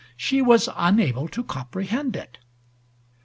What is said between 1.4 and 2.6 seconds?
comprehend it.